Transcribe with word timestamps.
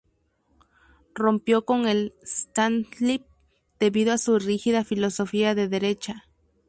Rompió 1.13 1.63
con 1.63 1.87
el 1.87 2.15
"Stahlhelm" 2.25 3.23
debido 3.79 4.13
a 4.13 4.17
su 4.17 4.39
rígida 4.39 4.83
filosofía 4.83 5.53
de 5.53 5.67
derecha. 5.67 6.25